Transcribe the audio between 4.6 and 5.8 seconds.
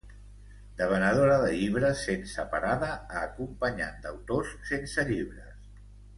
sense llibres.